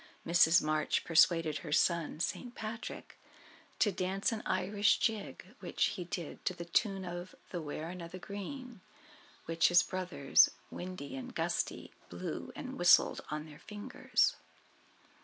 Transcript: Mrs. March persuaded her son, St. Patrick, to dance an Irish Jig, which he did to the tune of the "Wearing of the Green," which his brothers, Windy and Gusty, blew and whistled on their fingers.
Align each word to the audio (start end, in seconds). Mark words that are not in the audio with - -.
Mrs. 0.25 0.63
March 0.63 1.03
persuaded 1.03 1.59
her 1.59 1.71
son, 1.71 2.19
St. 2.19 2.55
Patrick, 2.55 3.19
to 3.77 3.91
dance 3.91 4.31
an 4.31 4.41
Irish 4.47 4.97
Jig, 4.97 5.53
which 5.59 5.89
he 5.93 6.05
did 6.05 6.43
to 6.45 6.55
the 6.55 6.65
tune 6.65 7.05
of 7.05 7.35
the 7.51 7.61
"Wearing 7.61 8.01
of 8.01 8.11
the 8.11 8.17
Green," 8.17 8.81
which 9.45 9.67
his 9.67 9.83
brothers, 9.83 10.49
Windy 10.71 11.15
and 11.15 11.35
Gusty, 11.35 11.91
blew 12.09 12.51
and 12.55 12.79
whistled 12.79 13.21
on 13.29 13.45
their 13.45 13.59
fingers. 13.59 14.35